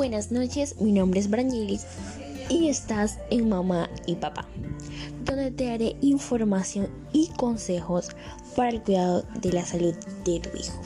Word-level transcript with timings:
Buenas 0.00 0.32
noches, 0.32 0.80
mi 0.80 0.92
nombre 0.92 1.20
es 1.20 1.28
Brangelis 1.28 1.84
y 2.48 2.68
estás 2.68 3.18
en 3.28 3.50
Mamá 3.50 3.90
y 4.06 4.14
Papá, 4.14 4.48
donde 5.26 5.50
te 5.50 5.66
daré 5.66 5.94
información 6.00 6.88
y 7.12 7.26
consejos 7.36 8.08
para 8.56 8.70
el 8.70 8.80
cuidado 8.80 9.26
de 9.42 9.52
la 9.52 9.66
salud 9.66 9.94
de 10.24 10.40
tu 10.40 10.56
hijo. 10.56 10.80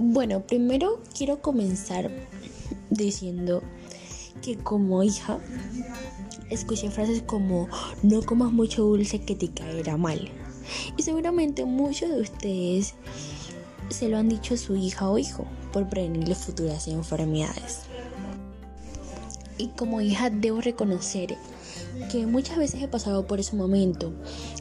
Bueno, 0.00 0.44
primero 0.44 1.00
quiero 1.16 1.40
comenzar 1.40 2.10
diciendo 2.90 3.62
que 4.42 4.58
como 4.58 5.04
hija 5.04 5.38
escuché 6.50 6.90
frases 6.90 7.22
como 7.22 7.68
no 8.02 8.22
comas 8.22 8.50
mucho 8.50 8.82
dulce 8.82 9.20
que 9.20 9.36
te 9.36 9.52
caerá 9.52 9.96
mal. 9.96 10.28
Y 10.96 11.04
seguramente 11.04 11.64
muchos 11.64 12.10
de 12.10 12.22
ustedes 12.22 12.94
se 13.88 14.08
lo 14.08 14.18
han 14.18 14.28
dicho 14.28 14.54
a 14.54 14.56
su 14.56 14.74
hija 14.74 15.08
o 15.08 15.16
hijo 15.16 15.46
por 15.72 15.88
prevenirle 15.88 16.34
futuras 16.34 16.88
enfermedades. 16.88 17.82
Y 19.60 19.68
como 19.76 20.00
hija 20.00 20.30
debo 20.30 20.62
reconocer 20.62 21.36
que 22.10 22.24
muchas 22.24 22.56
veces 22.56 22.82
he 22.82 22.88
pasado 22.88 23.26
por 23.26 23.40
ese 23.40 23.56
momento 23.56 24.10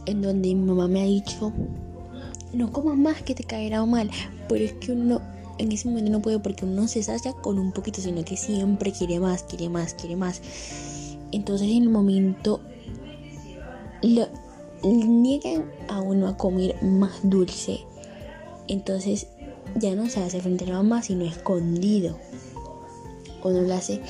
en 0.05 0.21
donde 0.21 0.53
mi 0.53 0.65
mamá 0.65 0.89
me 0.89 1.01
ha 1.01 1.05
dicho, 1.05 1.53
no 2.51 2.69
comas 2.73 2.97
más 2.97 3.21
que 3.21 3.33
te 3.33 3.45
caerá 3.45 3.85
mal, 3.85 4.11
pero 4.49 4.65
es 4.65 4.73
que 4.73 4.91
uno 4.91 5.21
en 5.57 5.71
ese 5.71 5.87
momento 5.87 6.11
no 6.11 6.21
puede 6.21 6.39
porque 6.39 6.65
uno 6.65 6.81
no 6.81 6.87
se 6.89 7.01
sacia 7.01 7.31
con 7.31 7.59
un 7.59 7.71
poquito, 7.71 8.01
sino 8.01 8.25
que 8.25 8.35
siempre 8.35 8.91
quiere 8.91 9.21
más, 9.21 9.43
quiere 9.43 9.69
más, 9.69 9.93
quiere 9.93 10.17
más. 10.17 10.41
Entonces 11.31 11.69
en 11.69 11.83
el 11.83 11.89
momento 11.89 12.59
lo, 14.03 14.27
niegan 14.83 15.71
a 15.87 16.01
uno 16.01 16.27
a 16.27 16.35
comer 16.35 16.75
más 16.83 17.21
dulce. 17.23 17.85
Entonces 18.67 19.27
ya 19.75 19.95
no 19.95 20.09
se 20.09 20.21
hace 20.21 20.41
frente 20.41 20.65
a 20.65 20.69
la 20.69 20.73
mamá, 20.75 21.03
sino 21.03 21.23
escondido. 21.23 22.17
Uno 23.43 23.61
lo 23.61 23.73
hace 23.73 24.01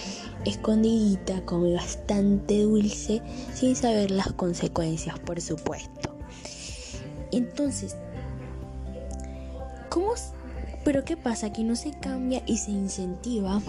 escondidita, 0.46 1.46
come 1.46 1.74
bastante 1.74 2.64
dulce, 2.64 3.22
sin 3.54 3.76
saber 3.76 4.12
las 4.12 4.32
consecuencias, 4.34 5.20
por 5.20 5.40
supuesto. 5.42 6.16
Entonces, 7.32 7.96
¿cómo? 9.90 10.14
Pero 10.84 11.04
¿qué 11.04 11.18
pasa? 11.18 11.52
Que 11.52 11.64
no 11.64 11.76
se 11.76 11.92
cambia 11.92 12.42
y 12.48 12.58
se 12.58 12.72
incentiva 12.72 13.62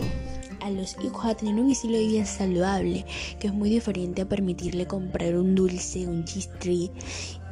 a 0.61 0.71
los 0.71 0.97
hijos 1.03 1.25
a 1.25 1.35
tener 1.35 1.55
un 1.55 1.71
estilo 1.71 1.99
de 1.99 2.07
vida 2.07 2.25
saludable, 2.25 3.05
que 3.39 3.49
es 3.49 3.53
muy 3.53 3.69
diferente 3.69 4.23
a 4.23 4.29
permitirle 4.29 4.87
comprar 4.87 5.37
un 5.37 5.55
dulce, 5.55 6.07
un 6.07 6.25
chistri 6.25 6.91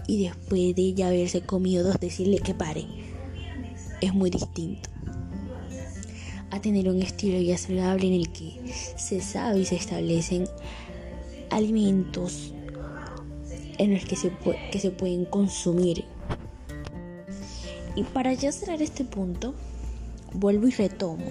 y 0.07 0.25
después 0.25 0.75
de 0.75 0.95
ya 0.95 1.09
haberse 1.09 1.43
comido 1.43 1.85
dos 1.85 2.01
decirle 2.01 2.39
que 2.39 2.55
pare. 2.55 2.87
Es 4.01 4.15
muy 4.15 4.31
distinto 4.31 4.89
a 6.51 6.61
tener 6.61 6.89
un 6.89 7.03
estilo 7.03 7.35
de 7.35 7.41
vida 7.41 7.59
saludable 7.59 8.07
en 8.07 8.15
el 8.15 8.33
que 8.33 8.73
se 8.97 9.21
sabe 9.21 9.61
y 9.61 9.65
se 9.65 9.77
establecen 9.77 10.49
alimentos 11.51 12.53
en 13.79 13.95
los 13.95 14.05
que 14.05 14.17
se, 14.17 14.33
que 14.73 14.81
se 14.81 14.91
pueden 14.91 15.25
consumir. 15.25 16.05
Y 17.95 18.03
para 18.05 18.33
ya 18.33 18.53
cerrar 18.53 18.81
este 18.83 19.05
punto, 19.05 19.55
vuelvo 20.33 20.69
y 20.69 20.71
retomo. 20.71 21.27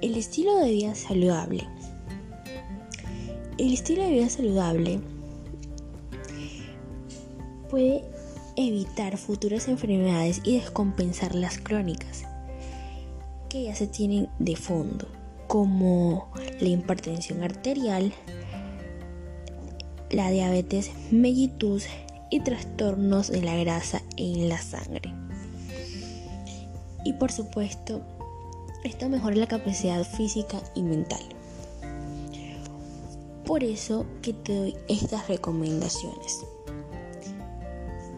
El 0.00 0.16
estilo 0.16 0.56
de 0.58 0.70
vida 0.70 0.94
saludable. 0.94 1.66
El 3.56 3.72
estilo 3.72 4.04
de 4.04 4.10
vida 4.10 4.28
saludable 4.28 5.00
puede 7.68 8.04
evitar 8.56 9.16
futuras 9.16 9.68
enfermedades 9.68 10.40
y 10.44 10.58
descompensar 10.58 11.34
las 11.34 11.58
crónicas 11.58 12.27
que 13.48 13.64
ya 13.64 13.74
se 13.74 13.86
tienen 13.86 14.28
de 14.38 14.56
fondo, 14.56 15.08
como 15.46 16.30
la 16.60 16.68
hipertensión 16.68 17.42
arterial, 17.42 18.12
la 20.10 20.30
diabetes 20.30 20.90
mellitus 21.10 21.86
y 22.30 22.40
trastornos 22.40 23.28
de 23.28 23.42
la 23.42 23.56
grasa 23.56 24.02
en 24.16 24.48
la 24.48 24.60
sangre. 24.60 25.12
Y 27.04 27.14
por 27.14 27.32
supuesto, 27.32 28.02
esto 28.84 29.08
mejora 29.08 29.36
la 29.36 29.46
capacidad 29.46 30.04
física 30.04 30.60
y 30.74 30.82
mental. 30.82 31.22
Por 33.44 33.64
eso 33.64 34.04
que 34.20 34.34
te 34.34 34.54
doy 34.54 34.76
estas 34.88 35.26
recomendaciones. 35.28 36.44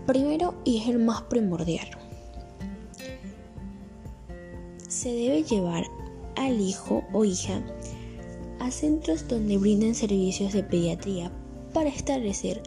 Primero, 0.06 0.54
y 0.64 0.78
es 0.78 0.88
el 0.88 0.98
más 0.98 1.22
primordial, 1.22 1.88
se 4.90 5.12
debe 5.12 5.44
llevar 5.44 5.84
al 6.36 6.60
hijo 6.60 7.04
o 7.12 7.24
hija 7.24 7.62
a 8.58 8.70
centros 8.70 9.28
donde 9.28 9.56
brinden 9.56 9.94
servicios 9.94 10.52
de 10.52 10.64
pediatría 10.64 11.30
para 11.72 11.88
establecer 11.88 12.62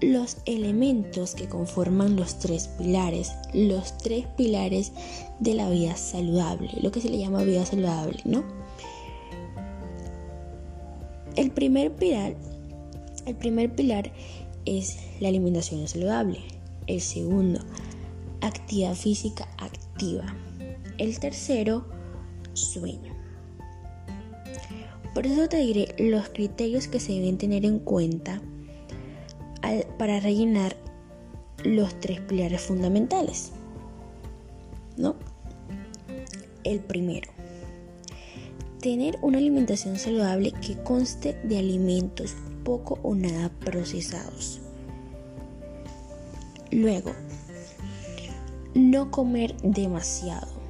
los 0.00 0.38
elementos 0.44 1.34
que 1.34 1.48
conforman 1.48 2.16
los 2.16 2.38
tres 2.40 2.68
pilares, 2.68 3.32
los 3.54 3.96
tres 3.98 4.26
pilares 4.36 4.92
de 5.38 5.54
la 5.54 5.70
vida 5.70 5.96
saludable, 5.96 6.70
lo 6.82 6.90
que 6.90 7.00
se 7.00 7.08
le 7.08 7.18
llama 7.18 7.44
vida 7.44 7.64
saludable, 7.64 8.20
¿no? 8.24 8.44
El 11.36 11.52
primer 11.52 11.92
pilar, 11.92 12.34
el 13.26 13.36
primer 13.36 13.74
pilar 13.74 14.12
es 14.66 14.98
la 15.20 15.28
alimentación 15.28 15.86
saludable. 15.86 16.40
El 16.86 17.00
segundo, 17.00 17.60
actividad 18.40 18.94
física 18.94 19.48
activa. 19.58 20.34
El 20.98 21.18
tercero, 21.18 21.86
sueño. 22.52 23.12
Por 25.12 25.26
eso 25.26 25.48
te 25.48 25.58
diré 25.58 25.94
los 25.98 26.28
criterios 26.28 26.88
que 26.88 27.00
se 27.00 27.12
deben 27.12 27.38
tener 27.38 27.64
en 27.64 27.78
cuenta 27.78 28.40
para 29.98 30.20
rellenar 30.20 30.76
los 31.64 31.98
tres 32.00 32.20
pilares 32.20 32.60
fundamentales. 32.60 33.52
¿No? 34.96 35.16
El 36.62 36.80
primero, 36.80 37.30
tener 38.80 39.18
una 39.22 39.38
alimentación 39.38 39.98
saludable 39.98 40.52
que 40.52 40.76
conste 40.82 41.34
de 41.44 41.58
alimentos 41.58 42.34
poco 42.64 42.98
o 43.02 43.14
nada 43.14 43.50
procesados. 43.60 44.60
Luego, 46.70 47.12
no 48.74 49.10
comer 49.10 49.56
demasiado 49.62 50.63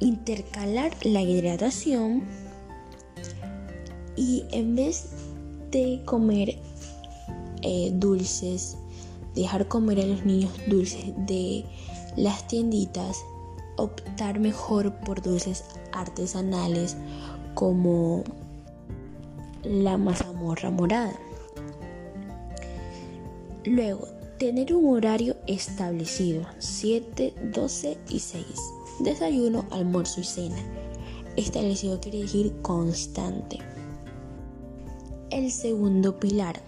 intercalar 0.00 0.92
la 1.04 1.22
hidratación 1.22 2.22
y 4.16 4.44
en 4.52 4.76
vez 4.76 5.10
de 5.70 6.02
comer 6.04 6.58
eh, 7.62 7.90
dulces, 7.94 8.76
dejar 9.34 9.66
comer 9.68 10.00
a 10.00 10.06
los 10.06 10.24
niños 10.24 10.52
dulces 10.68 11.12
de 11.26 11.64
las 12.16 12.46
tienditas, 12.46 13.18
optar 13.76 14.38
mejor 14.38 14.94
por 15.00 15.20
dulces 15.22 15.64
artesanales 15.92 16.96
como 17.54 18.22
la 19.64 19.96
mazamorra 19.96 20.70
morada. 20.70 21.14
Luego, 23.64 24.06
tener 24.38 24.74
un 24.74 24.94
horario 24.94 25.36
establecido, 25.46 26.44
7, 26.58 27.34
12 27.54 27.98
y 28.10 28.20
6 28.20 28.44
desayuno, 29.00 29.64
almuerzo 29.70 30.20
y 30.20 30.24
cena. 30.24 30.56
Establecido 31.36 32.00
quiere 32.00 32.22
decir 32.22 32.54
constante. 32.62 33.58
El 35.30 35.50
segundo 35.50 36.18
pilar, 36.18 36.60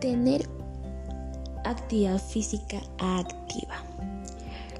tener 0.00 0.48
actividad 1.64 2.18
física 2.18 2.80
activa. 2.98 3.84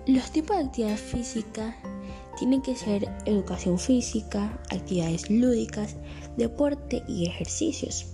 Los 0.06 0.30
tipos 0.30 0.56
de 0.56 0.64
actividad 0.64 0.96
física 0.96 1.76
tienen 2.38 2.62
que 2.62 2.74
ser 2.74 3.06
educación 3.26 3.78
física, 3.78 4.58
actividades 4.70 5.30
lúdicas, 5.30 5.96
deporte 6.38 7.02
y 7.06 7.26
ejercicios. 7.26 8.06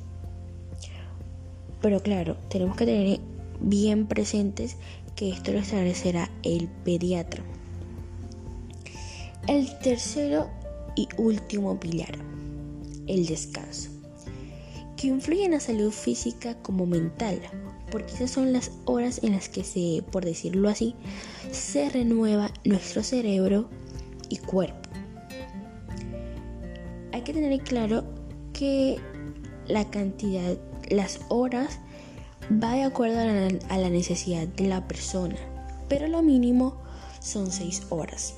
Pero 1.80 2.00
claro, 2.00 2.36
tenemos 2.48 2.76
que 2.76 2.86
tener 2.86 3.20
bien 3.60 4.06
presentes 4.06 4.76
que 5.14 5.30
esto 5.30 5.52
lo 5.52 5.60
establecerá 5.60 6.30
el 6.42 6.68
pediatra. 6.68 7.44
El 9.48 9.78
tercero 9.78 10.50
y 10.96 11.06
último 11.18 11.78
pilar, 11.78 12.18
el 13.06 13.26
descanso, 13.26 13.90
que 14.96 15.06
influye 15.06 15.44
en 15.44 15.52
la 15.52 15.60
salud 15.60 15.92
física 15.92 16.56
como 16.62 16.84
mental, 16.84 17.40
porque 17.92 18.12
esas 18.12 18.32
son 18.32 18.52
las 18.52 18.72
horas 18.86 19.20
en 19.22 19.34
las 19.34 19.48
que 19.48 19.62
se, 19.62 20.02
por 20.10 20.24
decirlo 20.24 20.68
así, 20.68 20.96
se 21.52 21.88
renueva 21.90 22.50
nuestro 22.64 23.04
cerebro 23.04 23.70
y 24.28 24.38
cuerpo. 24.38 24.88
Hay 27.12 27.22
que 27.22 27.32
tener 27.32 27.60
claro 27.60 28.04
que 28.52 28.98
la 29.68 29.88
cantidad, 29.90 30.58
las 30.90 31.20
horas, 31.28 31.78
va 32.50 32.72
de 32.72 32.82
acuerdo 32.82 33.20
a 33.20 33.24
la, 33.26 33.48
a 33.68 33.78
la 33.78 33.90
necesidad 33.90 34.48
de 34.48 34.66
la 34.66 34.88
persona, 34.88 35.36
pero 35.88 36.08
lo 36.08 36.20
mínimo 36.20 36.82
son 37.20 37.52
6 37.52 37.86
horas. 37.90 38.34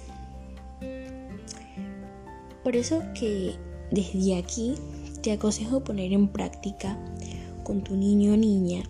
Por 2.69 2.77
eso 2.77 3.03
que 3.15 3.57
desde 3.91 4.37
aquí 4.37 4.75
te 5.23 5.33
aconsejo 5.33 5.83
poner 5.83 6.13
en 6.13 6.29
práctica 6.29 6.99
con 7.65 7.83
tu 7.83 7.97
niño 7.97 8.35
o 8.35 8.37
niña 8.37 8.83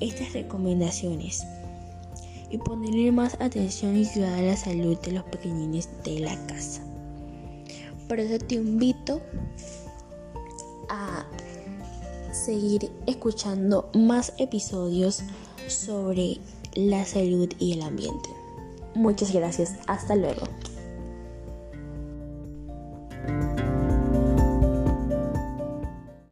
estas 0.00 0.32
recomendaciones 0.32 1.42
y 2.52 2.58
ponerle 2.58 3.10
más 3.10 3.36
atención 3.40 3.96
y 3.96 4.06
cuidado 4.06 4.36
a 4.36 4.42
la 4.42 4.56
salud 4.56 4.96
de 5.00 5.10
los 5.10 5.24
pequeñines 5.24 5.88
de 6.04 6.20
la 6.20 6.36
casa. 6.46 6.82
Por 8.06 8.20
eso 8.20 8.38
te 8.38 8.54
invito 8.54 9.20
a 10.88 11.26
seguir 12.30 12.92
escuchando 13.08 13.90
más 13.92 14.34
episodios 14.38 15.24
sobre 15.66 16.38
la 16.76 17.04
salud 17.06 17.52
y 17.58 17.72
el 17.72 17.82
ambiente. 17.82 18.28
Muchas 18.94 19.32
gracias, 19.32 19.74
hasta 19.88 20.14
luego. 20.14 20.46